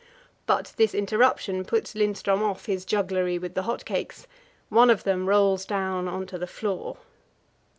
[0.47, 4.25] But this interruption puts Lindström off his jugglery with the hot cakes
[4.69, 6.97] one of them rolls down on to the floor.